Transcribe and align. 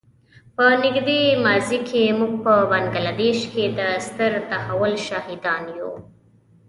په 0.55 0.65
نږدې 0.83 1.21
ماضي 1.45 1.79
کې 1.89 2.03
موږ 2.19 2.33
په 2.45 2.53
بنګله 2.71 3.11
دېش 3.23 3.39
کې 3.53 3.65
د 3.77 3.79
ستر 4.05 4.31
تحول 4.49 4.93
شاهدان 5.07 5.63
یو. 5.79 5.91